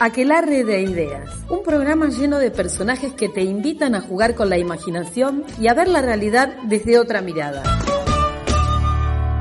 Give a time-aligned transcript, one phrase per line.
[0.00, 4.56] Aquelarre de Ideas, un programa lleno de personajes que te invitan a jugar con la
[4.56, 7.64] imaginación y a ver la realidad desde otra mirada.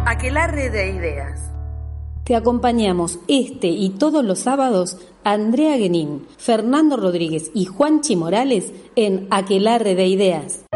[0.07, 1.52] Aquelarre de Ideas.
[2.23, 9.28] Te acompañamos este y todos los sábados Andrea Guenín, Fernando Rodríguez y Juanchi Morales en
[9.30, 10.66] Aquelarre de Ideas.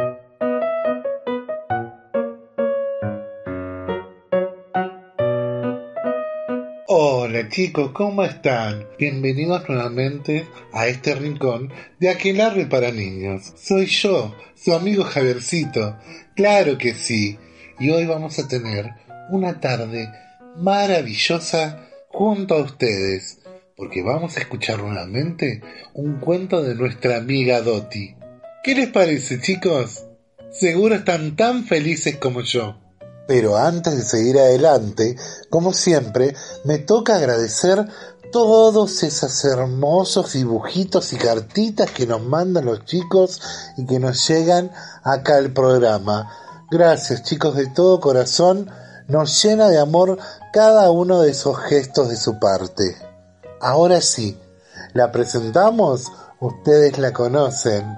[7.34, 8.88] Hola chicos, ¿cómo están?
[9.00, 13.54] Bienvenidos nuevamente a este rincón de Aquelarre para niños.
[13.56, 15.98] Soy yo, su amigo Javiercito.
[16.36, 17.40] Claro que sí.
[17.80, 18.96] Y hoy vamos a tener
[19.30, 20.10] una tarde
[20.58, 23.40] maravillosa junto a ustedes,
[23.78, 25.62] porque vamos a escuchar nuevamente
[25.94, 28.14] un cuento de nuestra amiga Doti.
[28.62, 30.06] ¿Qué les parece chicos?
[30.52, 32.81] Seguro están tan felices como yo.
[33.32, 35.16] Pero antes de seguir adelante,
[35.50, 37.88] como siempre, me toca agradecer
[38.30, 43.40] todos esos hermosos dibujitos y cartitas que nos mandan los chicos
[43.78, 44.70] y que nos llegan
[45.04, 46.30] acá al programa.
[46.70, 48.70] Gracias chicos de todo corazón,
[49.08, 50.18] nos llena de amor
[50.52, 52.98] cada uno de esos gestos de su parte.
[53.62, 54.38] Ahora sí,
[54.92, 57.98] la presentamos, ustedes la conocen.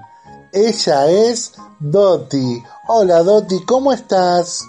[0.52, 2.62] Ella es Doti.
[2.86, 4.62] Hola Doti, ¿cómo estás?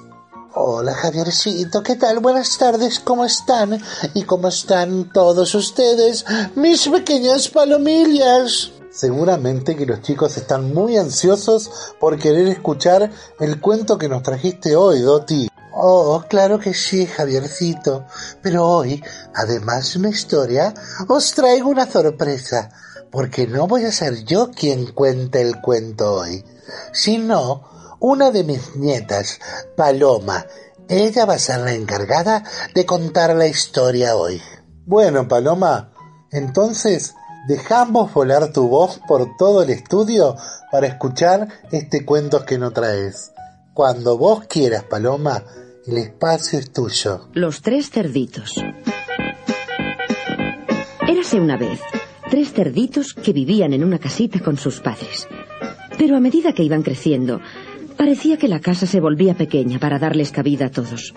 [0.57, 2.19] Hola Javiercito, ¿qué tal?
[2.19, 3.77] Buenas tardes, ¿cómo están?
[4.13, 6.23] ¿Y cómo están todos ustedes,
[6.55, 8.71] mis pequeñas palomillas?
[8.89, 14.77] Seguramente que los chicos están muy ansiosos por querer escuchar el cuento que nos trajiste
[14.77, 15.49] hoy, Doti.
[15.73, 18.05] Oh, claro que sí, Javiercito.
[18.41, 19.03] Pero hoy,
[19.33, 20.73] además de una historia,
[21.09, 22.69] os traigo una sorpresa,
[23.11, 26.45] porque no voy a ser yo quien cuente el cuento hoy,
[26.93, 29.39] sino una de mis nietas,
[29.75, 30.45] Paloma.
[30.87, 32.43] Ella va a ser la encargada
[32.73, 34.41] de contar la historia hoy.
[34.85, 35.91] Bueno, Paloma,
[36.31, 37.15] entonces
[37.47, 40.35] dejamos volar tu voz por todo el estudio
[40.71, 43.31] para escuchar este cuento que no traes.
[43.73, 45.43] Cuando vos quieras, Paloma,
[45.87, 47.29] el espacio es tuyo.
[47.33, 48.53] Los tres cerditos.
[51.07, 51.79] Érase una vez
[52.29, 55.27] tres cerditos que vivían en una casita con sus padres.
[55.97, 57.39] Pero a medida que iban creciendo,
[57.97, 61.13] Parecía que la casa se volvía pequeña para darles cabida a todos.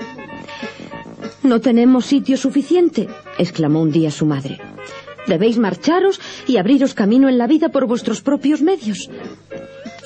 [1.43, 3.09] No tenemos sitio suficiente,
[3.39, 4.59] exclamó un día su madre.
[5.27, 9.11] Debéis marcharos y abriros camino en la vida por vuestros propios medios.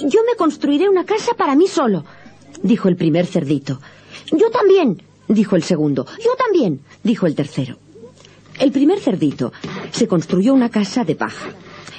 [0.01, 2.05] Yo me construiré una casa para mí solo,
[2.63, 3.81] dijo el primer cerdito.
[4.33, 6.07] Yo también, dijo el segundo.
[6.19, 7.79] Yo también, dijo el tercero.
[8.59, 9.53] El primer cerdito
[9.91, 11.51] se construyó una casa de paja.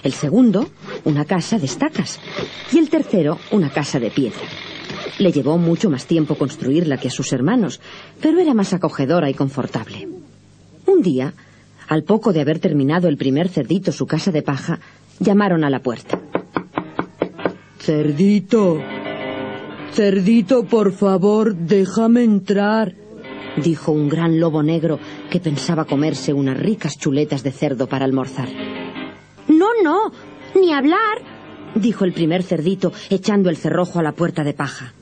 [0.04, 0.70] El segundo,
[1.06, 2.20] una casa de estacas.
[2.72, 4.42] Y el tercero, una casa de piedra.
[5.20, 7.80] Le llevó mucho más tiempo construirla que a sus hermanos,
[8.22, 10.08] pero era más acogedora y confortable.
[10.86, 11.34] Un día,
[11.88, 14.80] al poco de haber terminado el primer cerdito su casa de paja,
[15.20, 16.20] llamaron a la puerta.
[17.80, 18.80] Cerdito.
[19.94, 22.96] Cerdito, por favor, déjame entrar,
[23.62, 28.50] dijo un gran lobo negro que pensaba comerse unas ricas chuletas de cerdo para almorzar.
[29.58, 30.12] No, no,
[30.60, 31.22] ni hablar,
[31.76, 34.94] dijo el primer cerdito echando el cerrojo a la puerta de paja.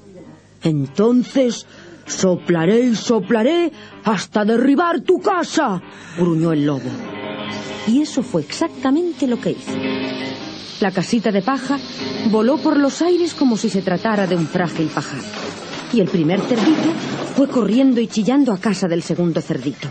[0.64, 1.66] Entonces
[2.06, 3.72] soplaré y soplaré
[4.04, 5.82] hasta derribar tu casa,
[6.18, 6.90] gruñó el lobo.
[7.88, 9.78] Y eso fue exactamente lo que hizo.
[10.82, 11.78] La casita de paja
[12.30, 15.22] voló por los aires como si se tratara de un frágil pajar.
[15.94, 16.90] Y el primer cerdito
[17.36, 19.88] fue corriendo y chillando a casa del segundo cerdito.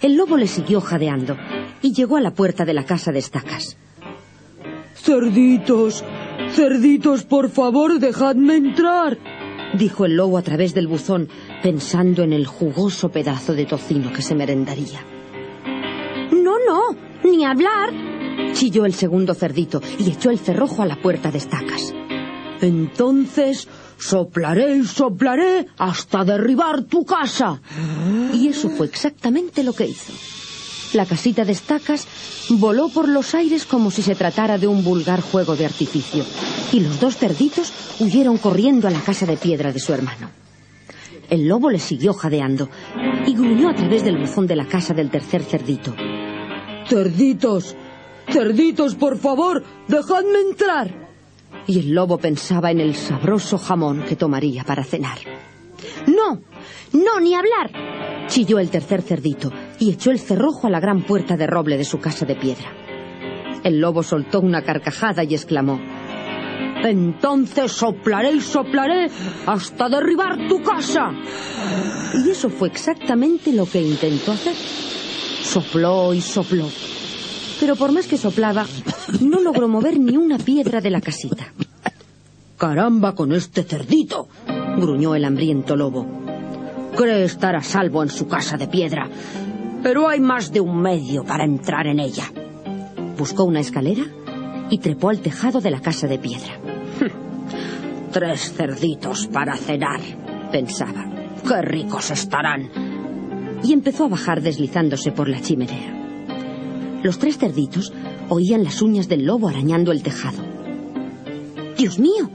[0.00, 1.36] El lobo le siguió jadeando
[1.82, 3.76] y llegó a la puerta de la casa de estacas.
[4.94, 6.04] Cerditos,
[6.52, 9.18] cerditos, por favor, dejadme entrar,
[9.78, 11.28] dijo el lobo a través del buzón,
[11.62, 15.00] pensando en el jugoso pedazo de tocino que se merendaría.
[16.32, 17.90] No, no, ni hablar,
[18.52, 21.94] chilló el segundo cerdito y echó el cerrojo a la puerta de estacas.
[22.60, 23.68] Entonces
[23.98, 27.60] soplaré y soplaré hasta derribar tu casa.
[28.34, 30.12] Y eso fue exactamente lo que hizo.
[30.94, 32.06] La casita de estacas
[32.48, 36.24] voló por los aires como si se tratara de un vulgar juego de artificio,
[36.72, 40.30] y los dos cerditos huyeron corriendo a la casa de piedra de su hermano.
[41.28, 42.70] El lobo le siguió jadeando
[43.26, 45.94] y gruñó a través del buzón de la casa del tercer cerdito.
[46.88, 47.76] Cerditos,
[48.30, 51.08] cerditos, por favor, dejadme entrar.
[51.66, 55.18] Y el lobo pensaba en el sabroso jamón que tomaría para cenar.
[56.06, 56.40] No,
[56.92, 61.36] no, ni hablar, chilló el tercer cerdito y echó el cerrojo a la gran puerta
[61.36, 62.72] de roble de su casa de piedra.
[63.64, 65.80] El lobo soltó una carcajada y exclamó
[66.82, 69.10] Entonces soplaré y soplaré
[69.46, 71.10] hasta derribar tu casa.
[72.14, 74.54] Y eso fue exactamente lo que intentó hacer.
[74.54, 76.68] Sopló y sopló.
[77.60, 78.64] Pero por más que soplaba,
[79.20, 81.52] no logró mover ni una piedra de la casita.
[82.56, 84.28] Caramba con este cerdito,
[84.78, 86.06] gruñó el hambriento lobo.
[86.96, 89.08] Cree estar a salvo en su casa de piedra,
[89.82, 92.24] pero hay más de un medio para entrar en ella.
[93.16, 94.04] Buscó una escalera
[94.70, 96.58] y trepó al tejado de la casa de piedra.
[98.12, 100.00] Tres cerditos para cenar,
[100.50, 101.06] pensaba.
[101.46, 102.70] Qué ricos estarán.
[103.62, 105.94] Y empezó a bajar deslizándose por la chimenea.
[107.02, 107.92] Los tres cerditos
[108.28, 110.38] oían las uñas del lobo arañando el tejado.
[111.76, 112.30] ¡Dios mío!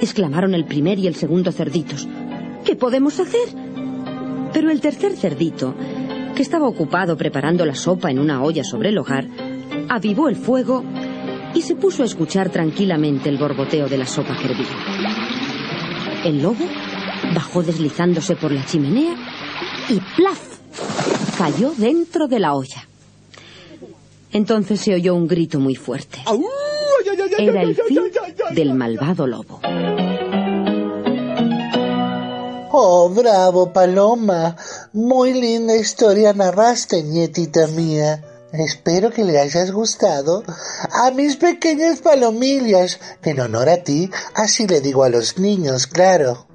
[0.00, 2.08] exclamaron el primer y el segundo cerditos.
[2.64, 3.48] ¿Qué podemos hacer?
[4.52, 5.74] Pero el tercer cerdito,
[6.38, 9.26] que estaba ocupado preparando la sopa en una olla sobre el hogar,
[9.88, 10.84] avivó el fuego
[11.52, 16.22] y se puso a escuchar tranquilamente el borboteo de la sopa que hervía.
[16.24, 16.64] El lobo
[17.34, 19.16] bajó deslizándose por la chimenea
[19.88, 20.60] y ¡plaf!
[21.36, 22.86] cayó dentro de la olla.
[24.30, 26.20] Entonces se oyó un grito muy fuerte.
[27.36, 28.12] Era el fin
[28.52, 29.58] del malvado lobo.
[32.70, 34.54] Oh, bravo, Paloma.
[34.94, 38.24] Muy linda historia narraste, nietita mía.
[38.52, 40.42] Espero que le hayas gustado
[40.90, 45.86] a mis pequeñas palomillas, que en honor a ti, así le digo a los niños,
[45.86, 46.46] claro.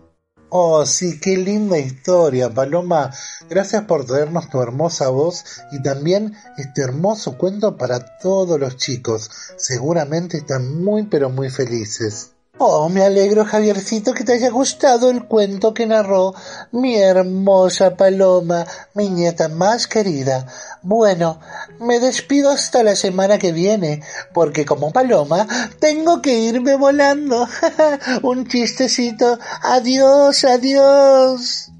[0.49, 3.11] Oh, sí, qué linda historia, Paloma.
[3.49, 9.29] Gracias por traernos tu hermosa voz y también este hermoso cuento para todos los chicos.
[9.57, 12.32] Seguramente están muy pero muy felices.
[12.59, 16.35] Oh, me alegro, Javiercito, que te haya gustado el cuento que narró
[16.71, 20.45] mi hermosa Paloma, mi nieta más querida.
[20.83, 21.39] Bueno,
[21.79, 24.03] me despido hasta la semana que viene,
[24.33, 25.47] porque como Paloma
[25.79, 27.47] tengo que irme volando.
[28.21, 29.39] Un chistecito.
[29.63, 31.71] Adiós, adiós.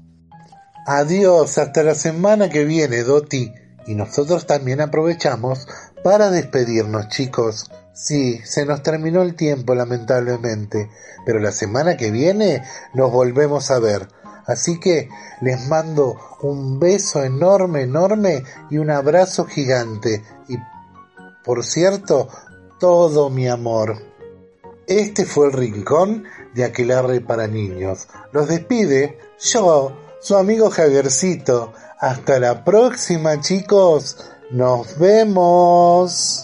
[0.86, 3.52] Adiós, hasta la semana que viene, Doti.
[3.86, 5.68] Y nosotros también aprovechamos
[6.02, 7.70] para despedirnos, chicos.
[7.94, 10.90] Sí, se nos terminó el tiempo lamentablemente,
[11.24, 14.08] pero la semana que viene nos volvemos a ver.
[14.46, 15.08] Así que
[15.40, 20.24] les mando un beso enorme, enorme y un abrazo gigante.
[20.48, 20.58] Y,
[21.44, 22.28] por cierto,
[22.80, 23.96] todo mi amor.
[24.88, 28.08] Este fue el rincón de Aquelarre para niños.
[28.32, 31.72] Los despide yo, su amigo Javiercito.
[31.98, 34.18] Hasta la próxima, chicos.
[34.50, 36.43] Nos vemos.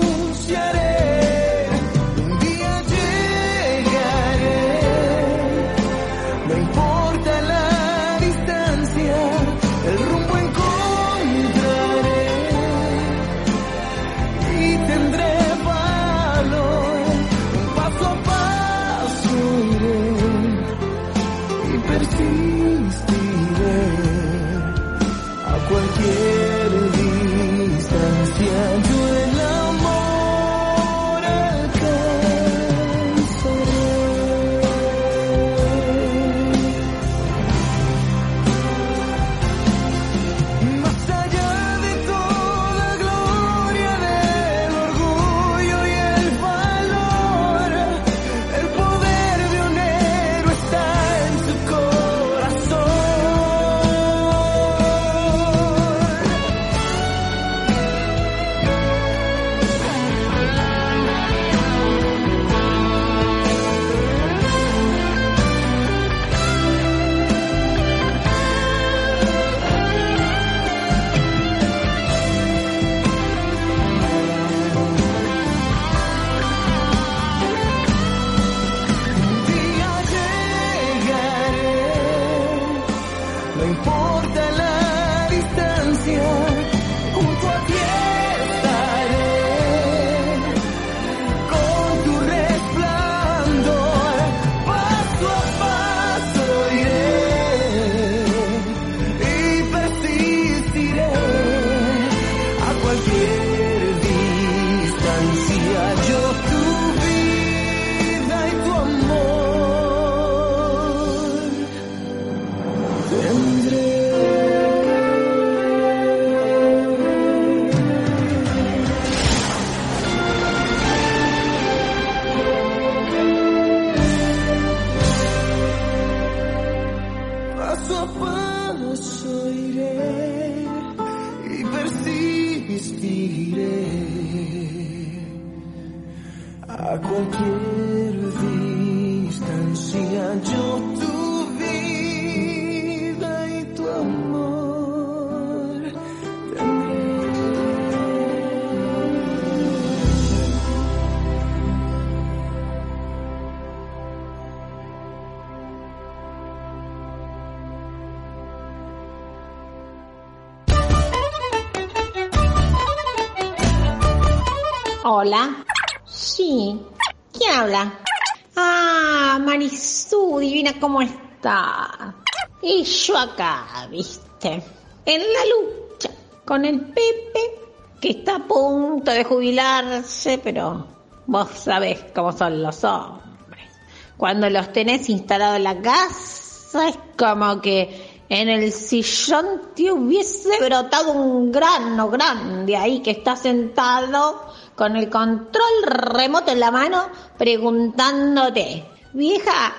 [173.21, 174.63] acá, viste,
[175.05, 176.09] en la lucha
[176.45, 177.59] con el Pepe,
[177.99, 180.87] que está a punto de jubilarse, pero
[181.27, 183.69] vos sabés cómo son los hombres.
[184.17, 190.57] Cuando los tenés instalados en la casa, es como que en el sillón te hubiese
[190.63, 197.09] brotado un grano grande ahí que está sentado con el control remoto en la mano
[197.37, 199.73] preguntándote, vieja,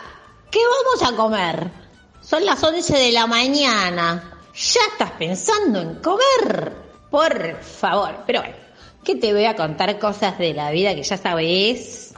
[0.51, 1.82] ¿qué vamos a comer?
[2.33, 4.39] Son las 11 de la mañana.
[4.55, 6.73] ¿Ya estás pensando en comer?
[7.11, 8.21] Por favor.
[8.27, 8.55] Pero bueno,
[9.05, 12.15] que te voy a contar cosas de la vida que ya sabes.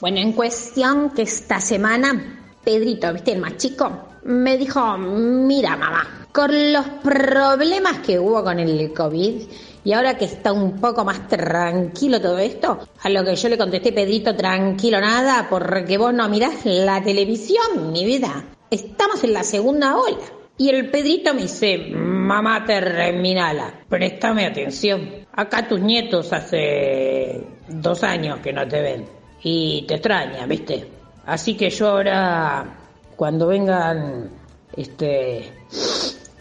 [0.00, 4.08] Bueno, en cuestión que esta semana, Pedrito, ¿viste el más chico?
[4.24, 9.42] Me dijo, mira mamá, con los problemas que hubo con el COVID,
[9.84, 13.56] y ahora que está un poco más tranquilo todo esto, a lo que yo le
[13.56, 18.55] contesté, Pedrito, tranquilo nada, porque vos no mirás la televisión, mi vida.
[18.70, 20.18] Estamos en la segunda ola.
[20.58, 25.26] Y el Pedrito me dice, mamá terminala, préstame atención.
[25.32, 29.04] Acá tus nietos hace dos años que no te ven
[29.42, 30.88] y te extraña, ¿viste?
[31.26, 32.78] Así que yo ahora,
[33.16, 34.30] cuando vengan
[34.74, 35.52] este,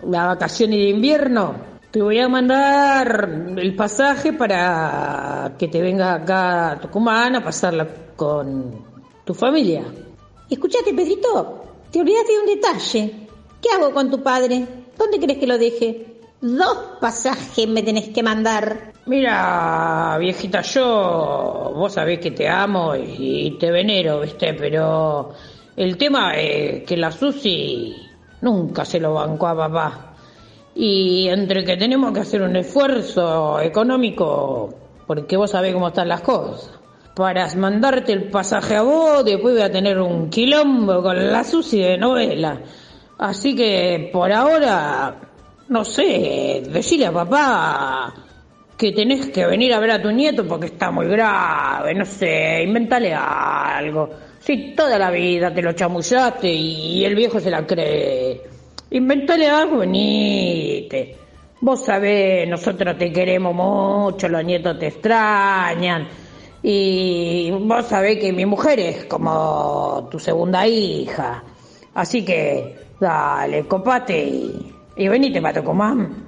[0.08, 1.56] las vacaciones de invierno,
[1.92, 7.88] te voy a mandar el pasaje para que te venga acá a Tucumán a pasarla
[8.16, 8.82] con
[9.26, 9.84] tu familia.
[10.50, 13.14] Escuchate, Pedrito, te olvidaste de un detalle.
[13.62, 14.66] ¿Qué hago con tu padre?
[14.98, 16.06] ¿Dónde crees que lo deje?
[16.42, 18.94] Dos pasajes me tenés que mandar.
[19.06, 24.54] Mira, viejita, yo, vos sabés que te amo y te venero, ¿viste?
[24.54, 25.32] Pero
[25.76, 27.96] el tema es que la Susi
[28.42, 30.16] nunca se lo bancó a papá.
[30.76, 34.74] Y entre que tenemos que hacer un esfuerzo económico,
[35.08, 36.75] porque vos sabés cómo están las cosas,
[37.16, 41.80] para mandarte el pasaje a vos, después voy a tener un quilombo con la Susi
[41.80, 42.60] de novela.
[43.18, 45.16] Así que por ahora,
[45.70, 48.14] no sé, decirle a papá
[48.78, 52.64] que tenés que venir a ver a tu nieto porque está muy grave, no sé,
[52.64, 54.10] inventale algo.
[54.40, 58.42] Si toda la vida te lo chamullaste y el viejo se la cree.
[58.92, 61.16] Inventale algo, venite.
[61.62, 66.25] Vos sabés, nosotros te queremos mucho, los nietos te extrañan.
[66.68, 71.44] Y vos sabés que mi mujer es como tu segunda hija.
[71.94, 76.26] Así que, dale, copate y, y venite para Tucumán.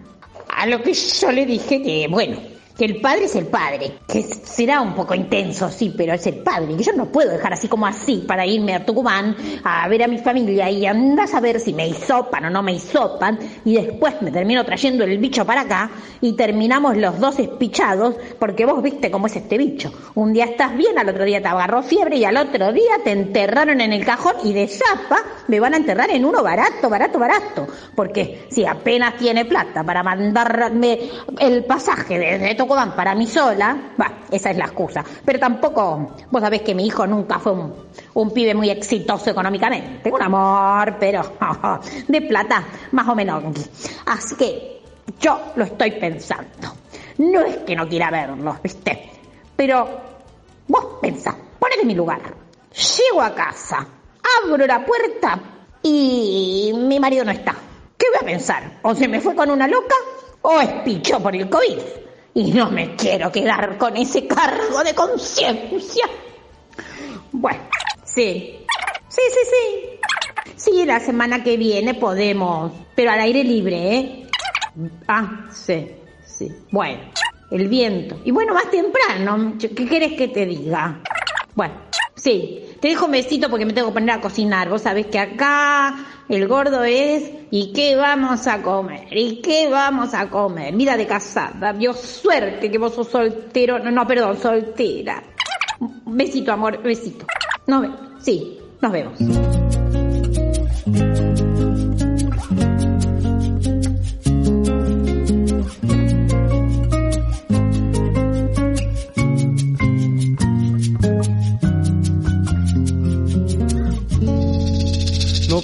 [0.55, 2.37] A lo que yo le dije que, bueno,
[2.77, 6.39] que el padre es el padre, que será un poco intenso, sí, pero es el
[6.39, 10.03] padre, que yo no puedo dejar así como así para irme a Tucumán a ver
[10.03, 13.75] a mi familia y andas a ver si me hisopan o no me hisopan y
[13.75, 15.89] después me termino trayendo el bicho para acá
[16.21, 19.91] y terminamos los dos espichados porque vos viste cómo es este bicho.
[20.13, 23.11] Un día estás bien, al otro día te agarró fiebre y al otro día te
[23.11, 27.17] enterraron en el cajón y de chapa me van a enterrar en uno barato, barato,
[27.17, 27.67] barato.
[27.95, 30.99] Porque si apenas tiene plata para mandarme
[31.39, 35.03] el pasaje desde Tucumán para mí sola, va, esa es la excusa.
[35.25, 37.53] Pero tampoco, vos sabés que mi hijo nunca fue
[38.13, 40.11] un, pibe muy exitoso económicamente.
[40.11, 41.21] Un amor, pero
[42.07, 43.43] de plata, más o menos.
[44.05, 44.81] Así que
[45.19, 46.73] yo lo estoy pensando.
[47.17, 49.11] No es que no quiera verlos, ¿viste?
[49.55, 49.87] Pero
[50.67, 52.21] vos pensá, ponete en mi lugar.
[52.73, 53.87] Llego a casa,
[54.43, 55.39] abro la puerta
[55.81, 57.55] y mi marido no está.
[57.97, 58.79] ¿Qué voy a pensar?
[58.83, 59.95] ¿O se me fue con una loca
[60.43, 62.06] o espichó por el COVID?
[62.37, 66.05] Y no me quiero quedar con ese cargo de conciencia.
[67.31, 67.63] Bueno,
[68.05, 68.59] sí.
[69.07, 69.99] Sí, sí, sí.
[70.55, 74.27] Sí, la semana que viene podemos, pero al aire libre, ¿eh?
[75.07, 75.87] Ah, sí,
[76.27, 76.51] sí.
[76.69, 76.99] Bueno,
[77.49, 78.21] el viento.
[78.23, 81.01] Y bueno, más temprano, ¿qué quieres que te diga?
[81.55, 81.73] Bueno,
[82.15, 84.69] sí, te dejo un besito porque me tengo que poner a cocinar.
[84.69, 89.07] Vos sabés que acá el gordo es ¿y qué vamos a comer?
[89.11, 90.73] ¿Y qué vamos a comer?
[90.73, 95.23] Mira de casada, dio suerte que vos sos soltero, no, no, perdón, soltera.
[96.05, 97.25] Besito, amor, besito.
[97.67, 99.66] No, sí, nos vemos.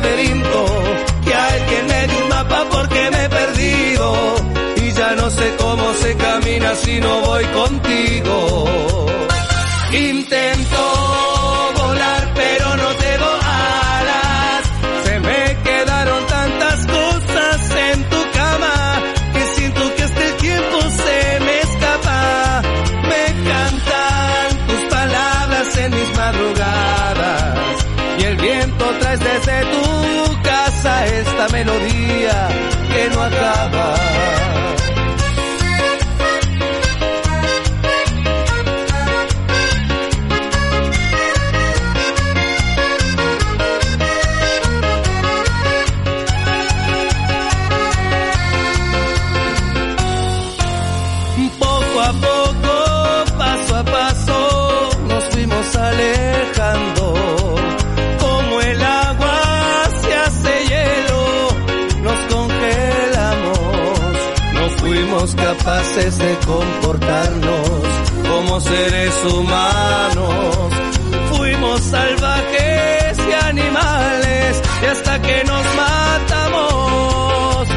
[0.00, 0.66] Laberinto.
[1.24, 4.36] Que alguien me dé un mapa porque me he perdido.
[4.76, 8.66] Y ya no sé cómo se camina si no voy contigo.
[9.92, 10.67] Intento
[31.52, 32.48] melodía
[32.92, 34.47] que no acaba.
[65.68, 67.68] Capaces de comportarnos
[68.26, 70.72] como seres humanos.
[71.30, 77.68] Fuimos salvajes y animales y hasta que nos matamos.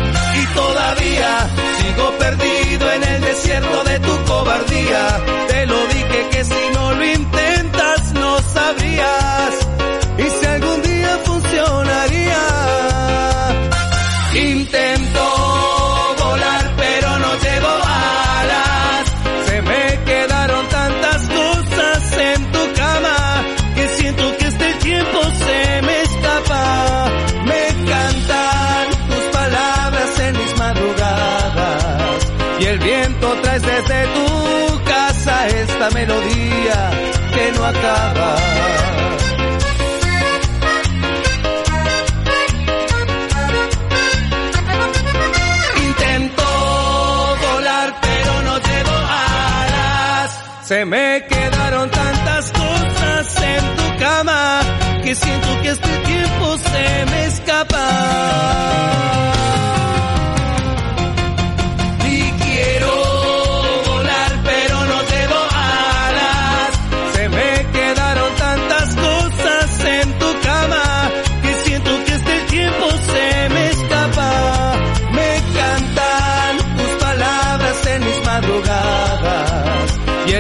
[0.42, 1.50] Y todavía
[1.80, 5.22] sigo perdido en el desierto de tu cobardía.
[5.50, 6.91] Te lo dije que si no
[32.72, 36.92] el viento traes desde tu casa esta melodía
[37.34, 38.36] que no acaba.
[45.88, 46.44] Intento
[47.46, 48.98] volar pero no llevo
[49.36, 50.40] alas.
[50.64, 54.62] Se me quedaron tantas cosas en tu cama
[55.04, 57.21] que siento que este tiempo se me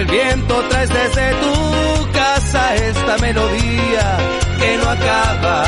[0.02, 4.18] el viento traes desde tu casa esta melodía
[4.60, 5.66] que no acaba.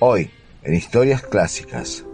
[0.00, 0.30] Hoy,
[0.62, 2.04] en Historias Clásicas,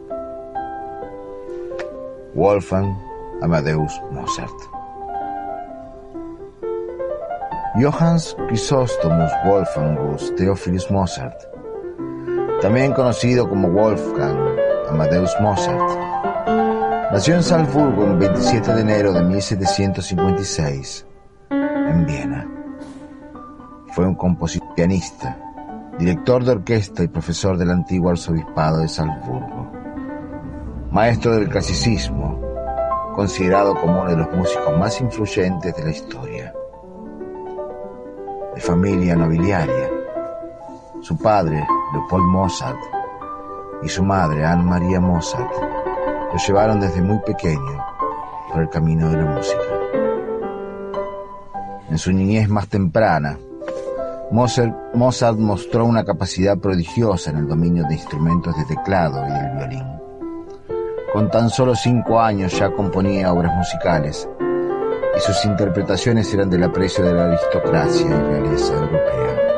[2.35, 2.97] Wolfgang
[3.43, 4.71] Amadeus Mozart.
[7.81, 11.41] Johannes Chrysostomus Wolfgangus Theophilus Mozart,
[12.61, 14.39] también conocido como Wolfgang
[14.91, 15.81] Amadeus Mozart,
[17.13, 21.07] nació en Salzburgo el 27 de enero de 1756,
[21.51, 22.49] en Viena.
[23.93, 25.39] Fue un compositor pianista,
[25.99, 29.71] director de orquesta y profesor del antiguo arzobispado de Salzburgo,
[30.91, 32.20] maestro del clasicismo,
[33.21, 36.55] considerado como uno de los músicos más influyentes de la historia.
[38.55, 39.91] De familia nobiliaria,
[41.03, 42.79] su padre, Leopold Mozart,
[43.83, 45.53] y su madre, Anne Maria Mozart,
[46.33, 47.85] lo llevaron desde muy pequeño
[48.51, 49.61] por el camino de la música.
[51.91, 53.37] En su niñez más temprana,
[54.31, 60.00] Mozart, mostró una capacidad prodigiosa en el dominio de instrumentos de teclado y del violín.
[61.13, 64.29] Con tan solo cinco años ya componía obras musicales
[65.17, 69.51] y sus interpretaciones eran del aprecio de la aristocracia y realeza europea.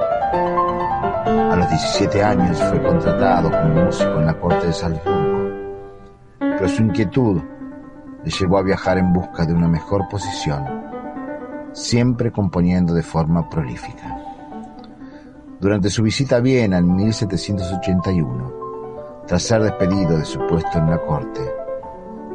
[1.53, 5.69] A los 17 años fue contratado como músico en la corte de Salzburgo,
[6.39, 7.43] pero su inquietud
[8.25, 10.65] le llevó a viajar en busca de una mejor posición,
[11.73, 14.17] siempre componiendo de forma prolífica.
[15.61, 18.62] Durante su visita a Viena en 1781,
[19.27, 21.41] tras ser despedido de su puesto en la corte,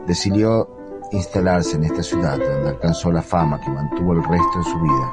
[0.05, 0.67] decidió
[1.11, 5.11] instalarse en esta ciudad donde alcanzó la fama que mantuvo el resto de su vida,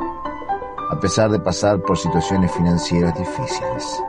[0.90, 4.02] a pesar de pasar por situaciones financieras difíciles.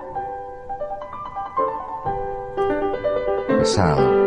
[3.60, 4.26] Casado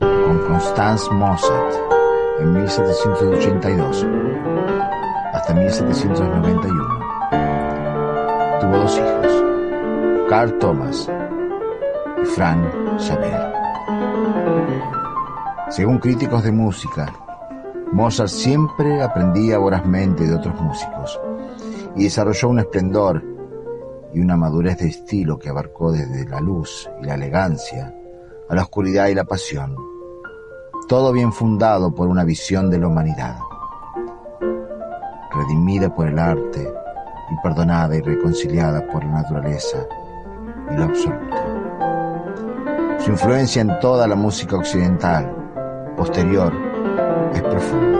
[0.00, 1.74] con Constance Mozart
[2.40, 4.06] en 1782
[5.32, 7.02] hasta 1791
[8.60, 11.08] tuvo dos hijos, Carl Thomas
[12.24, 12.64] Frank
[12.98, 13.52] Xavier.
[15.70, 17.12] Según críticos de música,
[17.92, 21.20] Mozart siempre aprendía vorazmente de otros músicos
[21.96, 23.22] y desarrolló un esplendor
[24.14, 27.94] y una madurez de estilo que abarcó desde la luz y la elegancia
[28.48, 29.76] a la oscuridad y la pasión,
[30.88, 33.38] todo bien fundado por una visión de la humanidad,
[35.32, 36.72] redimida por el arte,
[37.32, 39.86] y perdonada y reconciliada por la naturaleza
[40.70, 41.51] y lo absoluto.
[43.04, 45.28] Su influencia en toda la música occidental
[45.96, 46.52] posterior
[47.34, 47.98] es profunda.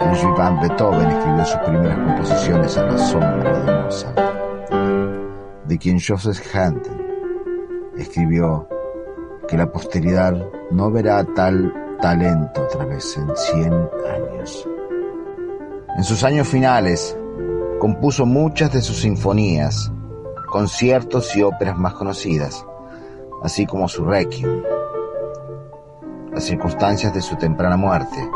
[0.00, 4.20] Ludwig van Beethoven escribió sus primeras composiciones a la sombra de Mozart,
[5.66, 6.82] de quien Joseph Haydn
[7.96, 8.68] escribió
[9.48, 14.68] que la posteridad no verá tal talento otra vez en 100 años.
[15.96, 17.18] En sus años finales,
[17.80, 19.90] compuso muchas de sus sinfonías,
[20.52, 22.64] conciertos y óperas más conocidas,
[23.44, 24.62] así como su Requiem.
[26.32, 28.28] Las circunstancias de su temprana muerte,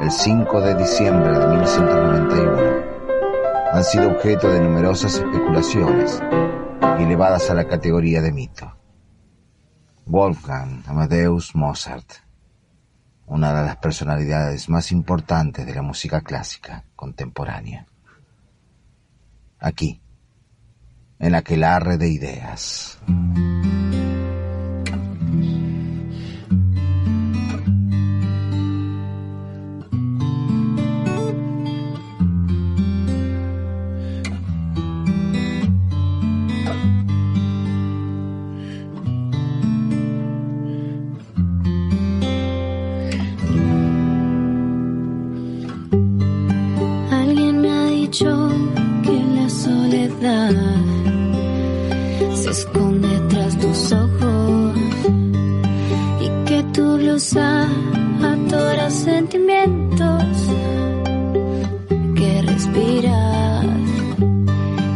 [0.00, 2.90] el 5 de diciembre de 1191,
[3.72, 6.20] han sido objeto de numerosas especulaciones
[6.98, 8.74] y elevadas a la categoría de mito.
[10.06, 12.10] Wolfgang Amadeus Mozart,
[13.26, 17.86] una de las personalidades más importantes de la música clásica contemporánea
[19.60, 20.00] aquí,
[21.18, 22.98] en aquelarre de ideas.
[52.34, 54.76] se esconde tras tus ojos.
[56.20, 60.24] Y que tú los atoras sentimientos
[62.16, 63.66] que respiras.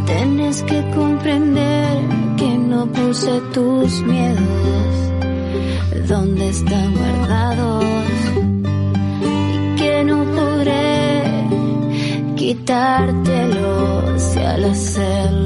[0.07, 1.99] Tienes que comprender
[2.37, 4.95] que no puse tus miedos.
[6.07, 7.74] Donde están guardados
[12.65, 15.44] quitártelo si al hacerlo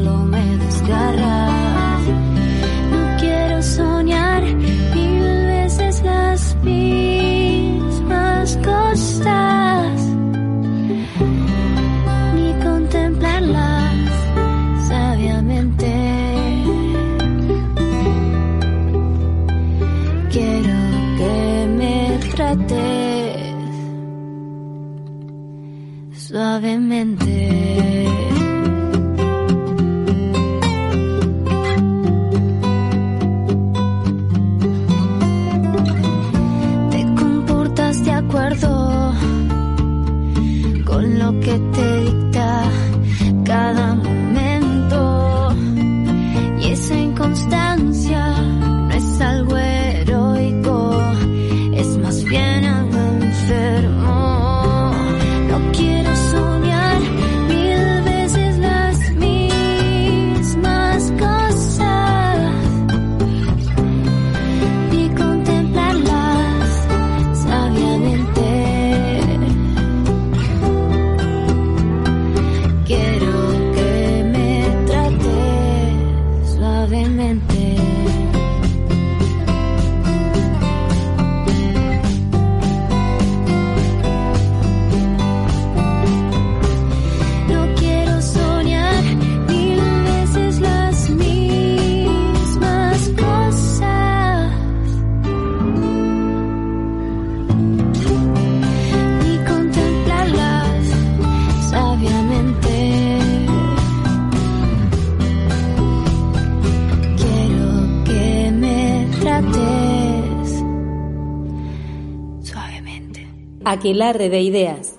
[113.78, 114.97] Aquelarre de ideas.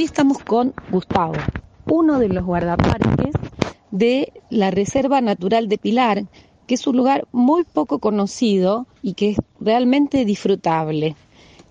[0.00, 1.34] Hoy estamos con Gustavo,
[1.84, 3.34] uno de los guardaparques
[3.90, 6.22] de la Reserva Natural de Pilar,
[6.66, 11.16] que es un lugar muy poco conocido y que es realmente disfrutable.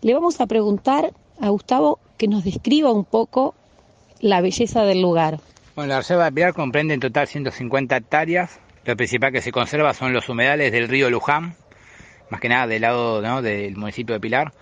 [0.04, 1.12] Le vamos a preguntar
[1.42, 3.56] a Gustavo que nos describa un poco
[4.20, 5.40] la belleza del lugar.
[5.76, 8.60] Bueno, la reserva de Pilar comprende en total 150 hectáreas.
[8.86, 11.56] Lo principal que se conserva son los humedales del río Luján,
[12.30, 14.54] más que nada del lado del municipio de Pilar.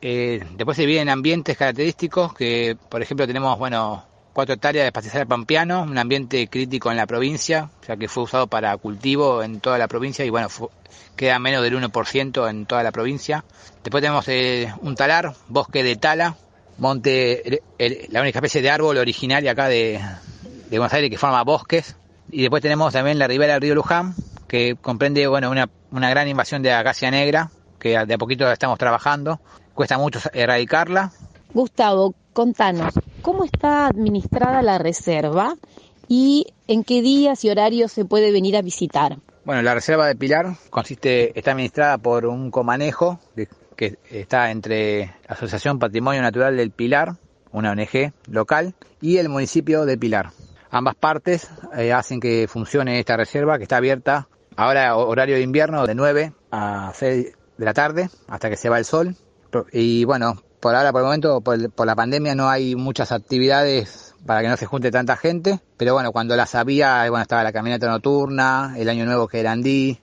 [0.00, 4.92] Eh, después se divide en ambientes característicos, que por ejemplo tenemos, bueno, cuatro hectáreas de
[4.92, 9.60] pastizal pampeano, un ambiente crítico en la provincia, ya que fue usado para cultivo en
[9.60, 10.48] toda la provincia y bueno,
[11.14, 13.44] queda menos del 1% en toda la provincia.
[13.82, 16.36] Después tenemos eh, un talar, bosque de tala,
[16.78, 17.62] monte,
[18.08, 20.00] la única especie de árbol originaria acá de,
[20.70, 21.96] de Buenos Aires que forma bosques.
[22.30, 24.14] Y después tenemos también la ribera del río Luján,
[24.48, 27.50] que comprende bueno, una, una gran invasión de acacia negra,
[27.84, 29.40] que de a poquito estamos trabajando.
[29.74, 31.12] Cuesta mucho erradicarla.
[31.52, 35.54] Gustavo, contanos, ¿cómo está administrada la reserva
[36.08, 39.18] y en qué días y horarios se puede venir a visitar?
[39.44, 45.06] Bueno, la reserva de Pilar consiste, está administrada por un comanejo de- que está entre
[45.28, 47.16] la Asociación Patrimonio Natural del Pilar,
[47.52, 50.30] una ONG local, y el municipio de Pilar.
[50.70, 55.86] Ambas partes eh, hacen que funcione esta reserva que está abierta ahora horario de invierno
[55.86, 59.16] de 9 a 6 de la tarde hasta que se va el sol.
[59.72, 64.40] Y bueno, por ahora, por el momento, por, la pandemia no hay muchas actividades para
[64.40, 65.60] que no se junte tanta gente.
[65.76, 69.52] Pero bueno, cuando las había, bueno, estaba la caminata nocturna, el año nuevo que era
[69.52, 69.98] Andí,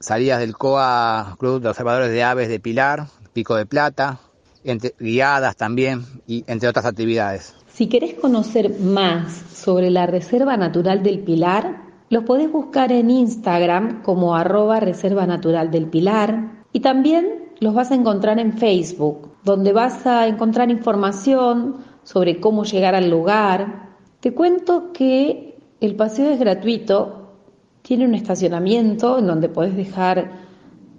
[0.00, 4.20] salidas del COA, Club de Observadores de Aves de Pilar, Pico de Plata,
[4.64, 7.54] entre- guiadas también, y entre otras actividades.
[7.68, 14.02] Si querés conocer más sobre la Reserva Natural del Pilar, los podés buscar en Instagram
[14.02, 19.72] como arroba Reserva Natural del Pilar y también los vas a encontrar en Facebook, donde
[19.72, 23.94] vas a encontrar información sobre cómo llegar al lugar.
[24.20, 27.32] Te cuento que el paseo es gratuito,
[27.80, 30.32] tiene un estacionamiento en donde podés dejar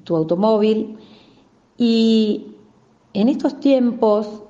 [0.03, 0.97] tu automóvil
[1.77, 2.55] y
[3.13, 4.45] en estos tiempos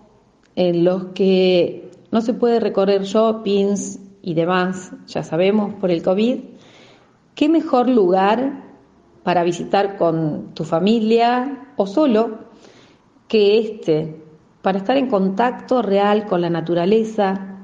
[0.56, 6.40] en los que no se puede recorrer shoppings y demás, ya sabemos, por el COVID,
[7.36, 8.67] ¿qué mejor lugar
[9.28, 12.46] para visitar con tu familia o solo
[13.28, 14.24] que este?
[14.62, 17.58] Para estar en contacto real con la naturaleza,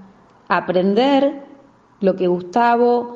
[0.49, 1.45] aprender
[2.01, 3.15] lo que Gustavo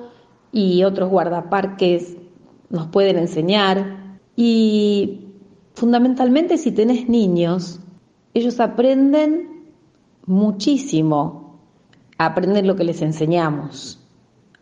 [0.53, 2.15] y otros guardaparques
[2.69, 5.27] nos pueden enseñar y
[5.73, 7.81] fundamentalmente si tenés niños,
[8.33, 9.73] ellos aprenden
[10.25, 11.59] muchísimo,
[12.17, 13.99] aprenden lo que les enseñamos,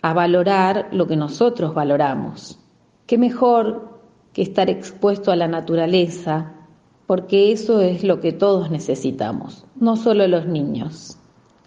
[0.02, 2.65] a valorar lo que nosotros valoramos.
[3.06, 4.00] ¿Qué mejor
[4.34, 6.54] que estar expuesto a la naturaleza?
[7.06, 11.20] Porque eso es lo que todos necesitamos, no solo los niños.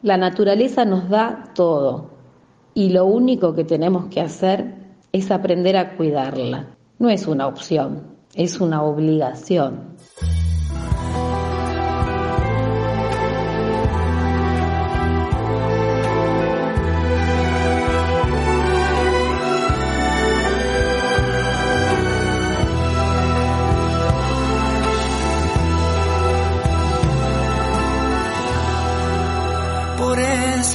[0.02, 2.10] La naturaleza nos da todo
[2.74, 4.74] y lo único que tenemos que hacer
[5.12, 6.76] es aprender a cuidarla.
[6.98, 9.94] No es una opción, es una obligación.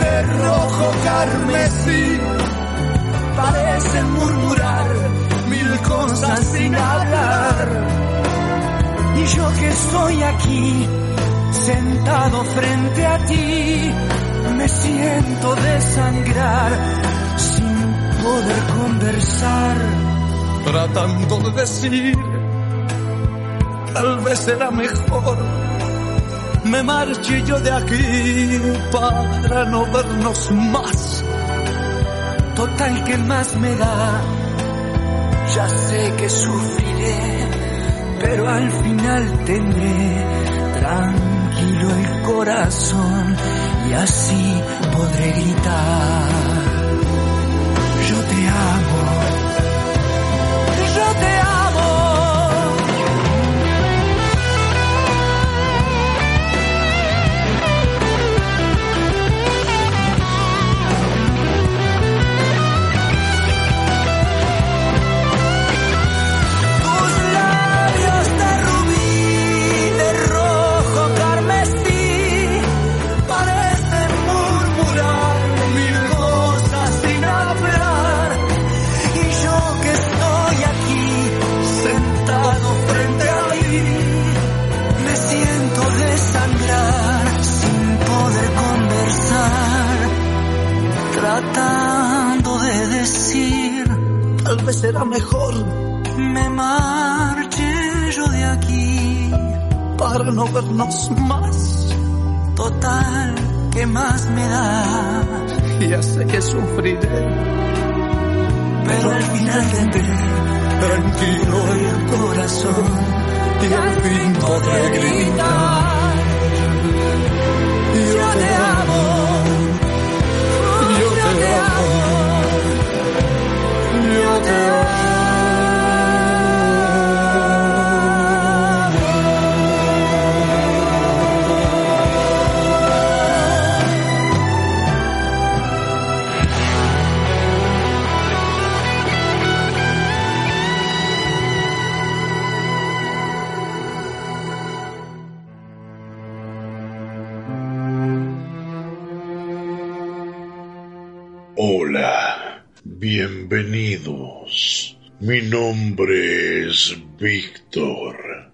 [0.00, 2.20] de rojo carmesí,
[3.36, 4.86] parecen murmurar
[5.48, 7.68] mil cosas sin hablar.
[9.16, 10.86] Y yo que estoy aquí,
[11.52, 13.92] sentado frente a ti,
[14.56, 16.72] me siento desangrar
[17.36, 17.90] sin
[18.22, 19.76] poder conversar.
[20.64, 22.18] Tratando de decir,
[23.92, 25.59] tal vez será mejor.
[26.70, 28.60] Me marche yo de aquí
[28.92, 31.24] para no vernos más.
[32.54, 34.20] Total que más me da,
[35.54, 37.48] ya sé que sufriré,
[38.20, 40.26] pero al final tendré
[40.78, 43.36] tranquilo el corazón
[43.88, 44.62] y así
[44.92, 46.59] podré gritar.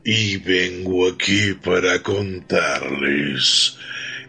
[0.04, 3.76] Y vengo aquí para contarles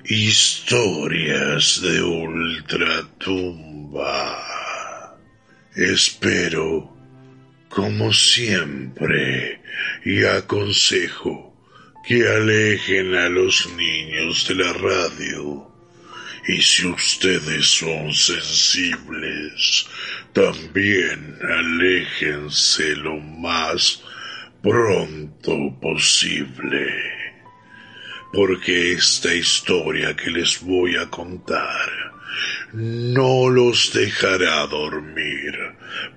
[0.05, 3.57] historias de ultratumba.
[5.75, 6.95] Espero,
[7.69, 9.61] como siempre,
[10.05, 11.55] y aconsejo
[12.07, 15.67] que alejen a los niños de la radio
[16.47, 19.85] y si ustedes son sensibles,
[20.31, 24.01] también aléjense lo más
[24.67, 26.87] pronto posible.
[28.33, 31.89] Porque esta historia que les voy a contar
[32.73, 35.55] no los dejará dormir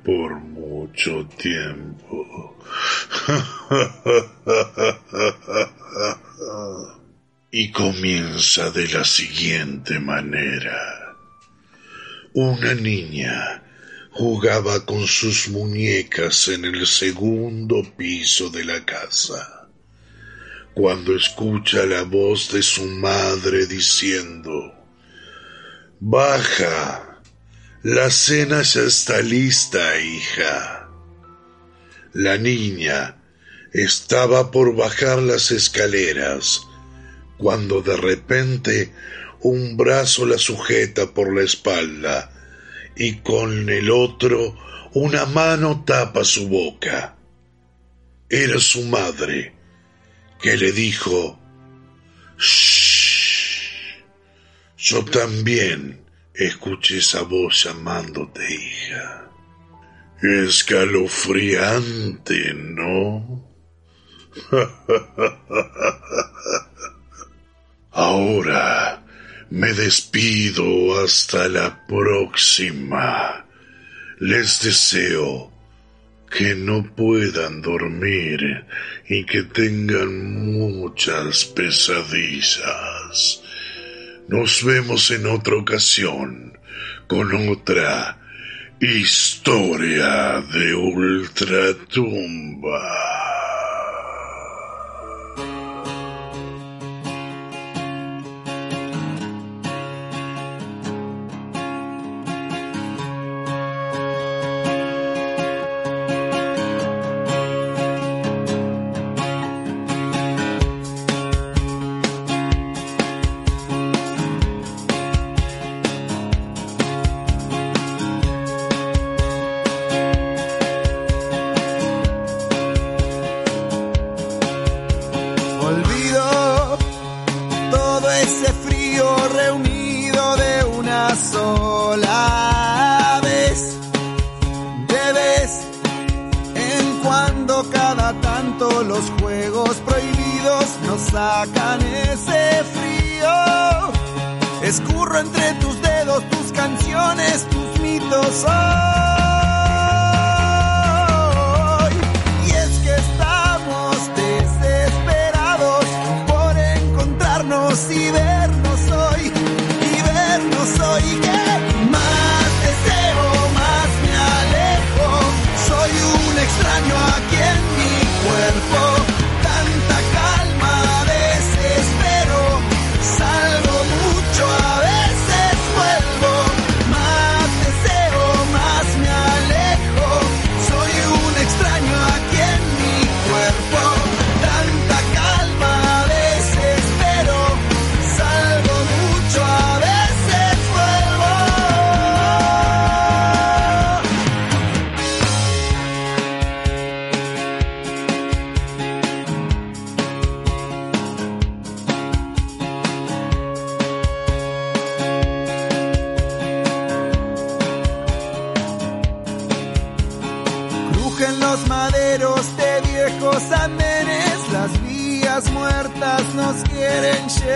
[0.04, 2.58] por mucho tiempo.
[7.52, 11.16] Y comienza de la siguiente manera.
[12.32, 13.60] Una niña
[14.10, 19.68] jugaba con sus muñecas en el segundo piso de la casa,
[20.74, 24.74] cuando escucha la voz de su madre diciendo,
[26.00, 27.20] Baja,
[27.82, 30.88] la cena ya está lista, hija.
[32.12, 33.16] La niña
[33.72, 36.62] estaba por bajar las escaleras,
[37.38, 38.92] cuando de repente
[39.40, 42.39] un brazo la sujeta por la espalda
[43.00, 44.54] y con el otro
[44.92, 47.16] una mano tapa su boca.
[48.28, 49.54] Era su madre,
[50.42, 51.40] que le dijo,
[52.38, 54.02] Shh,
[54.76, 59.30] yo también escuché esa voz llamándote hija.
[60.20, 63.48] Escalofriante, ¿no?
[67.92, 68.99] Ahora
[69.50, 73.44] me despido hasta la próxima.
[74.18, 75.50] Les deseo
[76.30, 78.64] que no puedan dormir
[79.08, 83.42] y que tengan muchas pesadillas.
[84.28, 86.56] Nos vemos en otra ocasión
[87.08, 88.16] con otra
[88.78, 91.90] historia de ultratumba.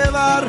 [0.05, 0.44] Llevar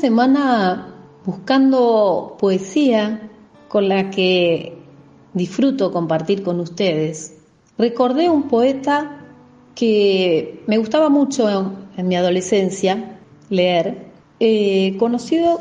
[0.00, 0.94] semana,
[1.26, 3.30] buscando poesía
[3.68, 4.78] con la que
[5.34, 7.36] disfruto compartir con ustedes,
[7.76, 9.18] recordé un poeta
[9.74, 11.48] que me gustaba mucho
[11.96, 13.18] en, mi adolescencia
[13.50, 14.06] leer,
[14.40, 15.60] eh, conocido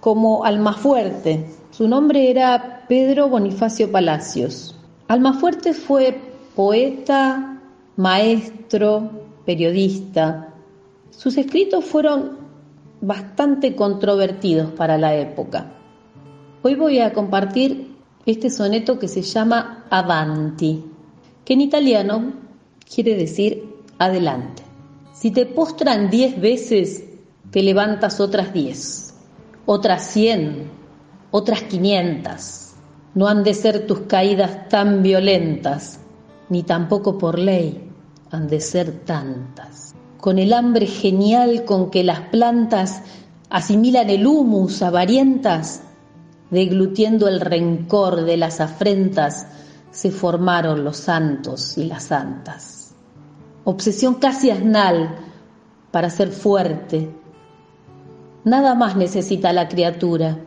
[0.00, 1.46] como Almafuerte.
[1.70, 4.76] Su nombre era Pedro Bonifacio Palacios.
[5.08, 6.20] Almafuerte fue
[6.54, 7.60] poeta,
[7.96, 9.10] maestro,
[9.46, 10.52] periodista.
[11.10, 12.37] Sus escritos fueron
[13.00, 15.72] bastante controvertidos para la época.
[16.62, 17.96] Hoy voy a compartir
[18.26, 20.84] este soneto que se llama Avanti,
[21.44, 22.32] que en italiano
[22.92, 24.62] quiere decir adelante.
[25.12, 27.04] Si te postran diez veces,
[27.50, 29.14] te levantas otras diez,
[29.66, 30.70] otras cien,
[31.30, 32.74] otras quinientas.
[33.14, 36.00] No han de ser tus caídas tan violentas,
[36.48, 37.90] ni tampoco por ley
[38.30, 39.94] han de ser tantas
[40.28, 43.00] con el hambre genial con que las plantas
[43.48, 45.80] asimilan el humus avarientas,
[46.50, 49.46] deglutiendo el rencor de las afrentas,
[49.90, 52.92] se formaron los santos y las santas.
[53.64, 55.16] Obsesión casi asnal
[55.92, 57.10] para ser fuerte.
[58.44, 60.40] Nada más necesita la criatura,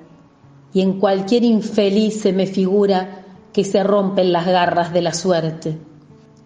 [0.76, 5.76] y en cualquier infeliz se me figura que se rompen las garras de la suerte.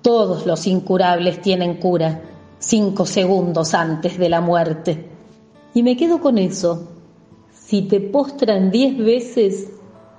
[0.02, 2.22] Todos los incurables tienen cura
[2.66, 5.10] cinco segundos antes de la muerte.
[5.74, 6.88] Y me quedo con eso.
[7.54, 9.70] Si te postran diez veces,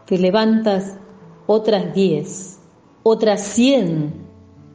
[0.07, 0.97] te levantas
[1.47, 2.61] otras diez,
[3.03, 4.27] otras cien,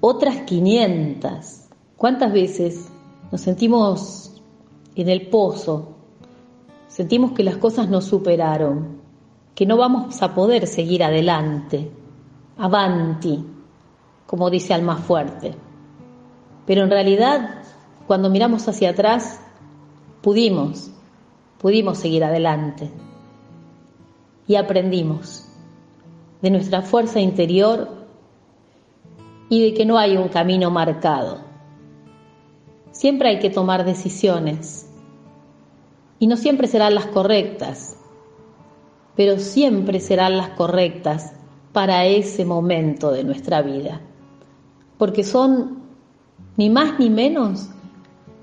[0.01, 1.69] otras quinientas.
[1.95, 2.89] ¿Cuántas veces
[3.31, 4.41] nos sentimos
[4.95, 5.95] en el pozo?
[6.87, 8.99] Sentimos que las cosas nos superaron,
[9.55, 11.89] que no vamos a poder seguir adelante.
[12.57, 13.45] Avanti,
[14.27, 15.70] como dice Alma Fuerte.
[16.71, 17.55] Pero en realidad,
[18.07, 19.41] cuando miramos hacia atrás,
[20.21, 20.89] pudimos,
[21.57, 22.89] pudimos seguir adelante.
[24.47, 25.49] Y aprendimos
[26.41, 27.89] de nuestra fuerza interior
[29.49, 31.39] y de que no hay un camino marcado.
[32.91, 34.89] Siempre hay que tomar decisiones.
[36.19, 37.97] Y no siempre serán las correctas,
[39.17, 41.33] pero siempre serán las correctas
[41.73, 43.99] para ese momento de nuestra vida.
[44.97, 45.80] Porque son
[46.57, 47.69] ni más ni menos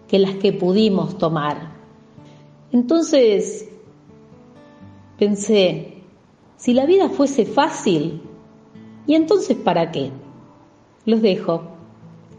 [0.08, 1.72] que las que pudimos tomar.
[2.72, 3.68] Entonces
[5.18, 6.02] pensé,
[6.56, 8.22] si la vida fuese fácil,
[9.06, 10.10] ¿y entonces para qué?
[11.04, 11.62] Los dejo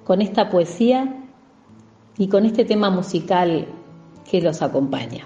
[0.03, 1.23] con esta poesía
[2.17, 3.67] y con este tema musical
[4.29, 5.25] que los acompaña.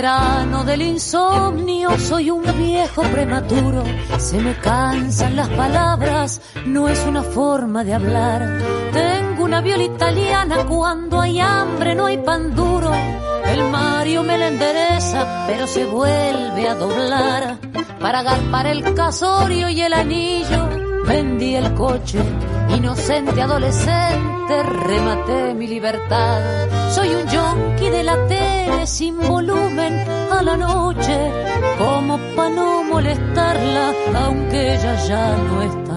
[0.00, 3.84] Veterano del insomnio, soy un viejo prematuro.
[4.18, 8.60] Se me cansan las palabras, no es una forma de hablar.
[8.94, 12.90] Tengo una viola italiana, cuando hay hambre no hay pan duro.
[13.44, 17.58] El Mario me la endereza, pero se vuelve a doblar.
[18.00, 20.66] Para agarpar el casorio y el anillo,
[21.06, 22.20] vendí el coche.
[22.70, 26.68] Inocente adolescente, rematé mi libertad.
[26.94, 29.94] Soy un yonki de la tele sin volumen
[30.30, 31.16] a la noche,
[31.78, 33.92] como pa' no molestarla,
[34.24, 35.89] aunque ella ya no está.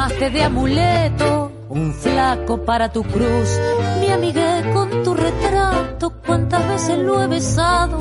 [0.00, 3.58] Me tomaste de amuleto, un flaco para tu cruz,
[4.00, 7.98] me amigué con tu retrato, cuántas veces lo he besado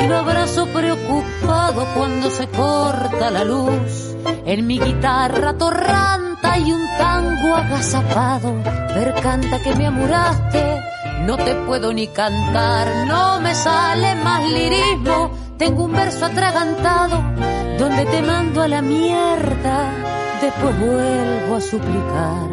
[0.00, 4.14] y lo abrazo preocupado cuando se corta la luz.
[4.46, 8.54] En mi guitarra torranta y un tango agazapado,
[8.94, 10.80] ver canta que me amuraste,
[11.26, 17.20] no te puedo ni cantar, no me sale más lirismo, tengo un verso atragantado,
[17.78, 20.01] donde te mando a la mierda,
[20.42, 22.51] después vuelvo a suplicar.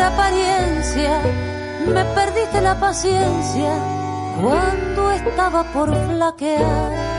[0.00, 1.20] Apariencia,
[1.86, 3.72] me perdiste la paciencia
[4.40, 7.09] cuando estaba por flaquear.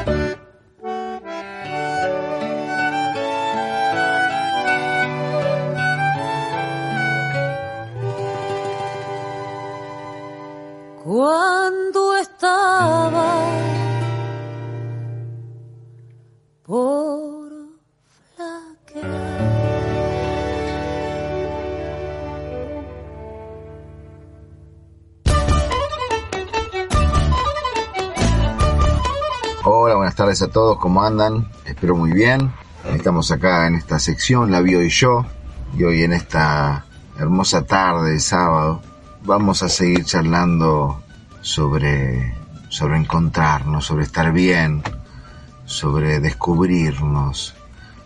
[30.41, 31.49] A todos, ¿cómo andan?
[31.65, 32.51] Espero muy bien.
[32.85, 35.23] Estamos acá en esta sección, La Bio y yo,
[35.77, 36.85] y hoy en esta
[37.19, 38.81] hermosa tarde de sábado
[39.23, 41.03] vamos a seguir charlando
[41.41, 42.33] sobre,
[42.69, 44.81] sobre encontrarnos, sobre estar bien,
[45.65, 47.53] sobre descubrirnos,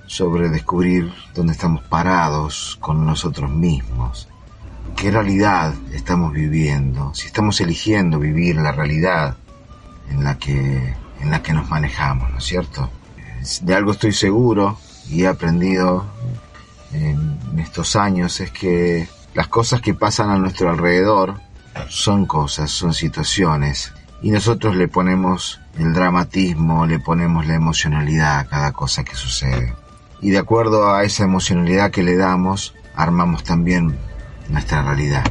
[0.06, 4.28] sobre descubrir dónde estamos parados con nosotros mismos,
[4.98, 9.38] qué realidad estamos viviendo, si estamos eligiendo vivir la realidad
[10.10, 12.90] en la que, en la que nos manejamos, ¿no es cierto?
[13.62, 16.06] De algo estoy seguro y he aprendido
[16.94, 21.40] en estos años es que las cosas que pasan a nuestro alrededor
[21.90, 28.46] son cosas, son situaciones y nosotros le ponemos el dramatismo, le ponemos la emocionalidad a
[28.46, 29.74] cada cosa que sucede.
[30.22, 33.98] Y de acuerdo a esa emocionalidad que le damos, armamos también
[34.50, 35.26] nuestra realidad.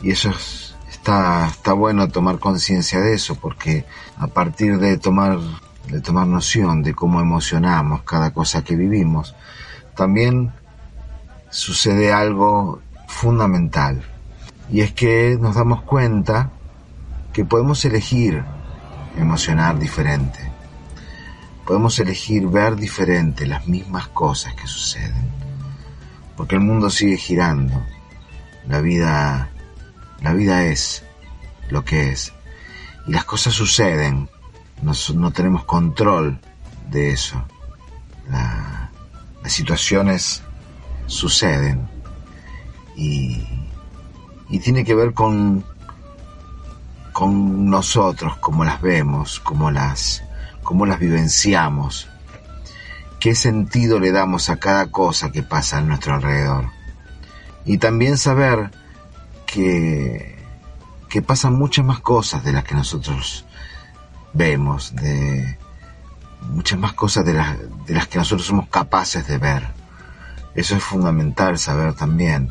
[0.00, 0.63] Y eso es-
[1.04, 3.84] está, está bueno tomar conciencia de eso, porque
[4.16, 5.38] a partir de tomar,
[5.88, 9.36] de tomar noción de cómo emocionamos cada cosa que vivimos,
[9.94, 10.52] también
[11.50, 14.02] sucede algo fundamental.
[14.70, 16.50] Y es que nos damos cuenta
[17.34, 18.42] que podemos elegir
[19.18, 20.40] emocionar diferente.
[21.66, 25.28] Podemos elegir ver diferente las mismas cosas que suceden.
[26.34, 27.82] Porque el mundo sigue girando.
[28.66, 29.50] La vida,
[30.24, 31.04] la vida es
[31.68, 32.32] lo que es.
[33.06, 34.30] Y las cosas suceden.
[34.80, 36.40] No, no tenemos control
[36.90, 37.44] de eso.
[38.30, 38.90] La,
[39.42, 40.42] las situaciones
[41.06, 41.86] suceden
[42.96, 43.46] y,
[44.48, 45.62] y tiene que ver con,
[47.12, 50.24] con nosotros, cómo las vemos, cómo las,
[50.62, 52.08] cómo las vivenciamos,
[53.20, 56.70] qué sentido le damos a cada cosa que pasa a nuestro alrededor.
[57.66, 58.70] Y también saber
[59.54, 60.36] que,
[61.08, 63.44] que pasan muchas más cosas de las que nosotros
[64.32, 65.56] vemos, de
[66.48, 69.68] muchas más cosas de las, de las que nosotros somos capaces de ver.
[70.56, 72.50] Eso es fundamental saber también,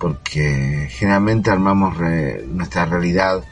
[0.00, 1.98] porque generalmente armamos
[2.48, 3.42] nuestra realidad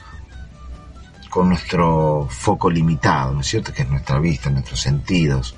[1.29, 3.75] con nuestro foco limitado, ¿no es cierto?
[3.75, 5.55] Que es nuestra vista, nuestros sentidos.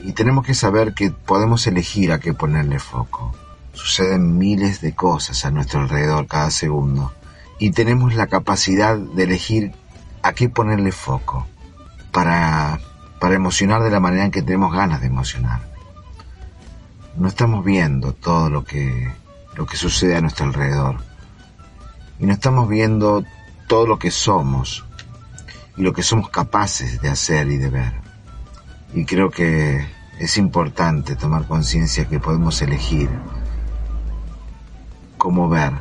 [0.00, 3.32] Y tenemos que saber que podemos elegir a qué ponerle foco.
[3.76, 7.12] Suceden miles de cosas a nuestro alrededor cada segundo.
[7.58, 9.72] Y tenemos la capacidad de elegir
[10.22, 11.46] a qué ponerle foco
[12.10, 12.80] para,
[13.20, 15.60] para emocionar de la manera en que tenemos ganas de emocionar.
[17.16, 19.12] No estamos viendo todo lo que,
[19.54, 20.96] lo que sucede a nuestro alrededor.
[22.18, 23.24] Y no estamos viendo
[23.68, 24.86] todo lo que somos
[25.76, 27.92] y lo que somos capaces de hacer y de ver.
[28.94, 29.86] Y creo que
[30.18, 33.10] es importante tomar conciencia que podemos elegir
[35.26, 35.72] cómo ver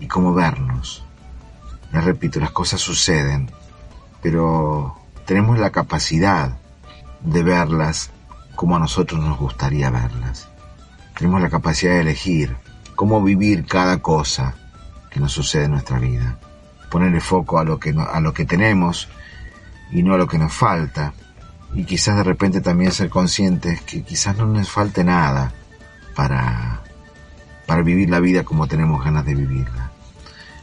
[0.00, 1.04] y cómo vernos.
[1.92, 3.48] Les repito, las cosas suceden,
[4.20, 6.58] pero tenemos la capacidad
[7.20, 8.10] de verlas
[8.56, 10.48] como a nosotros nos gustaría verlas.
[11.16, 12.56] Tenemos la capacidad de elegir
[12.96, 14.56] cómo vivir cada cosa
[15.08, 16.36] que nos sucede en nuestra vida.
[16.90, 19.08] Ponerle foco a lo que, a lo que tenemos
[19.92, 21.14] y no a lo que nos falta.
[21.74, 25.52] Y quizás de repente también ser conscientes que quizás no nos falte nada
[26.16, 26.81] para,
[27.66, 29.90] para vivir la vida como tenemos ganas de vivirla.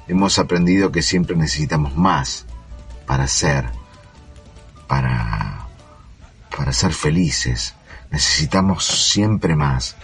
[0.07, 2.45] Hemos aprendido que siempre necesitamos más
[3.05, 3.69] para ser,
[4.87, 5.67] para,
[6.55, 7.75] para ser felices.
[8.11, 9.95] Necesitamos siempre más.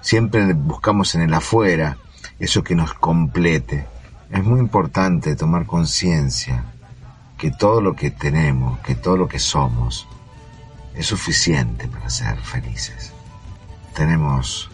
[0.00, 1.96] Siempre buscamos en el afuera
[2.38, 3.86] eso que nos complete.
[4.30, 6.64] Es muy importante tomar conciencia
[7.38, 10.06] que todo lo que tenemos, que todo lo que somos,
[10.94, 13.12] es suficiente para ser felices.
[13.94, 14.70] Tenemos,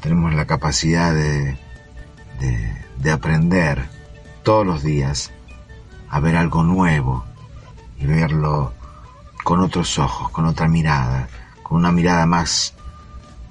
[0.00, 1.56] tenemos la capacidad de,
[2.40, 3.88] de, de aprender
[4.42, 5.32] todos los días
[6.10, 7.24] a ver algo nuevo
[7.98, 8.72] y verlo
[9.44, 11.28] con otros ojos, con otra mirada,
[11.62, 12.74] con una mirada más,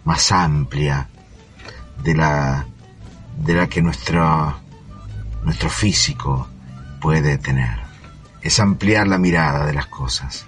[0.05, 1.09] más amplia
[2.03, 2.65] de la,
[3.37, 4.55] de la que nuestro,
[5.43, 6.47] nuestro físico
[7.01, 7.79] puede tener.
[8.41, 10.45] Es ampliar la mirada de las cosas,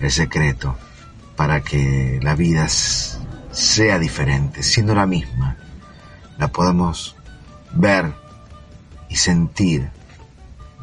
[0.00, 0.76] el secreto,
[1.36, 2.68] para que la vida
[3.58, 5.56] sea diferente, siendo la misma,
[6.38, 7.16] la podamos
[7.72, 8.14] ver
[9.08, 9.90] y sentir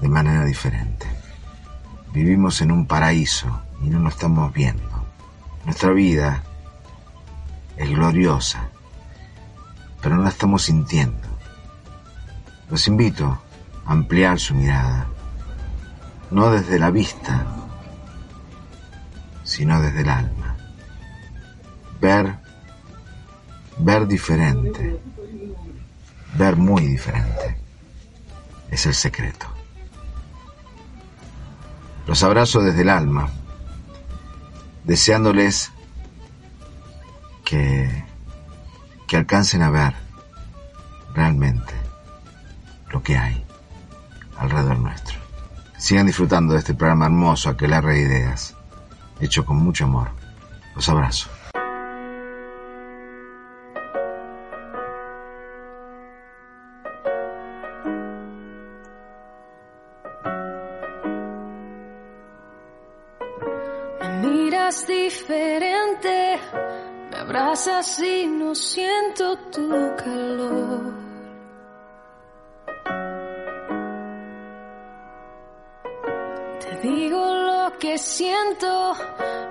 [0.01, 1.07] de manera diferente.
[2.13, 5.05] Vivimos en un paraíso y no lo estamos viendo.
[5.63, 6.43] Nuestra vida
[7.77, 8.67] es gloriosa,
[10.01, 11.29] pero no la estamos sintiendo.
[12.69, 13.41] Los invito
[13.85, 15.07] a ampliar su mirada,
[16.29, 17.45] no desde la vista,
[19.45, 20.57] sino desde el alma.
[22.01, 22.44] Ver,
[23.77, 24.99] ver diferente,
[26.37, 27.57] ver muy diferente,
[28.71, 29.47] es el secreto.
[32.07, 33.29] Los abrazo desde el alma,
[34.83, 35.71] deseándoles
[37.43, 38.05] que,
[39.07, 39.93] que alcancen a ver
[41.13, 41.73] realmente
[42.91, 43.43] lo que hay
[44.37, 45.19] alrededor nuestro.
[45.77, 48.55] Sigan disfrutando de este programa hermoso, Aquelarre de Ideas,
[49.19, 50.09] hecho con mucho amor.
[50.75, 51.29] Los abrazo.
[67.25, 70.93] Abrazas y no siento tu calor.
[76.59, 78.93] Te digo lo que siento,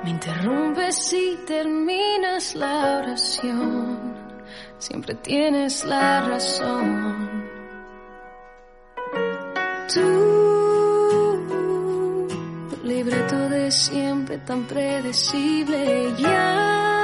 [0.04, 4.14] me interrumpes y terminas la oración.
[4.78, 7.44] Siempre tienes la razón.
[9.92, 10.44] Tú
[12.84, 16.12] libreto de siempre tan predecible.
[16.18, 17.03] Ya,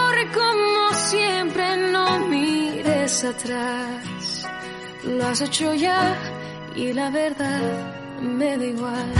[1.11, 4.47] siempre no mires atrás.
[5.03, 6.15] Lo has hecho ya
[6.75, 7.61] y la verdad
[8.21, 9.13] me da igual.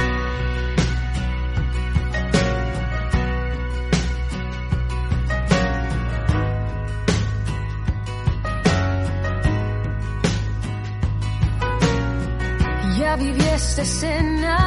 [12.99, 14.57] Ya viví esta escena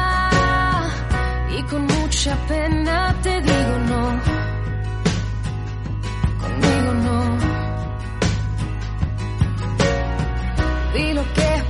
[1.57, 4.44] y con mucha pena te digo no
[10.95, 11.64] di lo que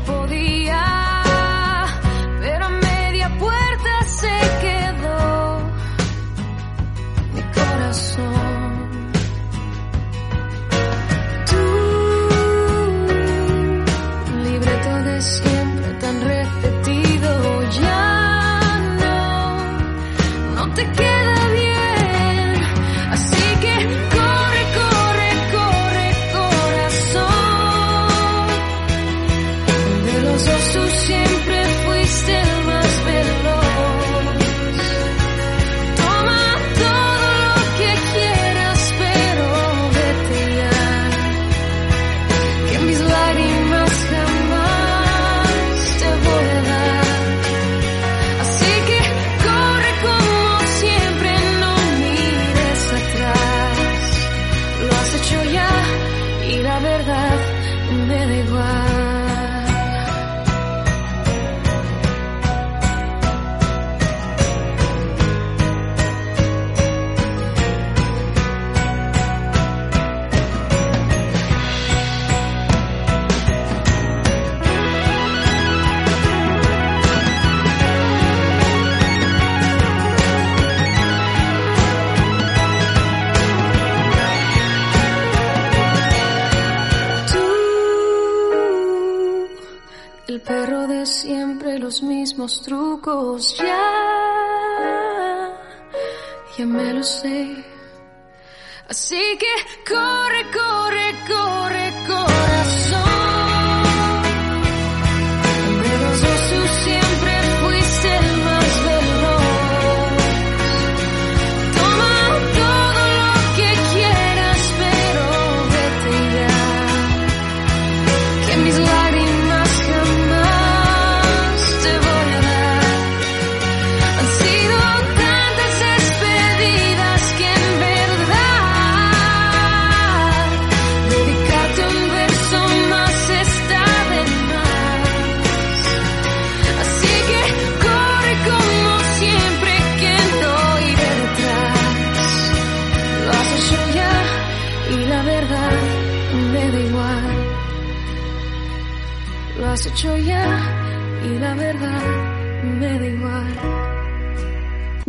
[99.06, 99.46] Así que
[99.88, 100.65] corre, corre.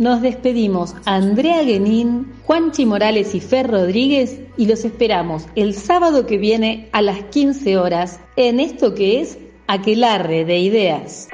[0.07, 6.37] Nos despedimos Andrea Guenín, Juanchi Morales y Fer Rodríguez y los esperamos el sábado que
[6.37, 9.37] viene a las 15 horas en esto que es
[9.67, 11.27] Aquelarre de Ideas.